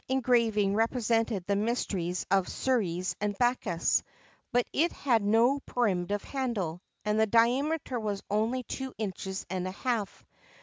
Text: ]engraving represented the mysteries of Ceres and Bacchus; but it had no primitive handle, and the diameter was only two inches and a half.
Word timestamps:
]engraving 0.09 0.73
represented 0.73 1.45
the 1.45 1.55
mysteries 1.55 2.25
of 2.31 2.49
Ceres 2.49 3.15
and 3.21 3.37
Bacchus; 3.37 4.01
but 4.51 4.65
it 4.73 4.91
had 4.91 5.21
no 5.21 5.59
primitive 5.59 6.23
handle, 6.23 6.81
and 7.05 7.19
the 7.19 7.27
diameter 7.27 7.99
was 7.99 8.23
only 8.27 8.63
two 8.63 8.95
inches 8.97 9.45
and 9.47 9.67
a 9.67 9.71
half. 9.71 10.25